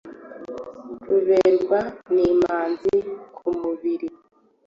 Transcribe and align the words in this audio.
ruberwa 1.07 1.79
n' 2.13 2.21
imanzi 2.31 2.95
ku 3.37 3.47
mubiri 3.61 4.09